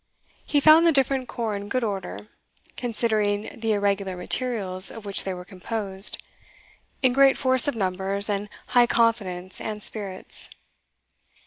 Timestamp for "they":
5.25-5.33